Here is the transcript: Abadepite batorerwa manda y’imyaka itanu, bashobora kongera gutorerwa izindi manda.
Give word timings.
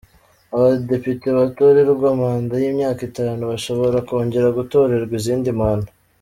Abadepite 0.55 1.27
batorerwa 1.39 2.07
manda 2.21 2.53
y’imyaka 2.61 3.01
itanu, 3.09 3.41
bashobora 3.51 3.97
kongera 4.07 4.55
gutorerwa 4.57 5.13
izindi 5.21 5.49
manda. 5.59 5.91